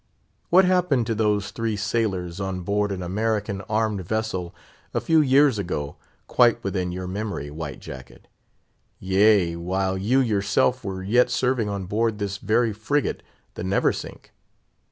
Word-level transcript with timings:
What 0.49 0.65
happened 0.65 1.05
to 1.05 1.13
those 1.13 1.51
three 1.51 1.75
sailors 1.75 2.39
on 2.41 2.61
board 2.61 2.91
an 2.91 3.03
American 3.03 3.61
armed 3.69 4.03
vessel 4.03 4.55
a 4.95 4.99
few 4.99 5.21
years 5.21 5.59
ago, 5.59 5.95
quite 6.25 6.63
within 6.63 6.91
your 6.91 7.05
memory, 7.05 7.51
White 7.51 7.79
Jacket; 7.81 8.27
yea, 8.99 9.55
while 9.55 9.99
you 9.99 10.19
yourself 10.19 10.83
were 10.83 11.03
yet 11.03 11.29
serving 11.29 11.69
on 11.69 11.85
board 11.85 12.17
this 12.17 12.37
very 12.39 12.73
frigate, 12.73 13.21
the 13.53 13.63
Neversink? 13.63 14.31